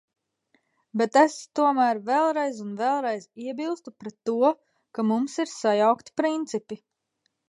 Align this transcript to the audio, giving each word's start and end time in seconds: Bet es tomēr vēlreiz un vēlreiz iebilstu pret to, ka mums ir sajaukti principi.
Bet 0.99 1.17
es 1.23 1.33
tomēr 1.59 1.99
vēlreiz 2.07 2.61
un 2.63 2.71
vēlreiz 2.79 3.27
iebilstu 3.47 3.93
pret 4.05 4.15
to, 4.31 4.51
ka 4.99 5.05
mums 5.11 5.37
ir 5.45 5.51
sajaukti 5.53 6.15
principi. 6.23 6.79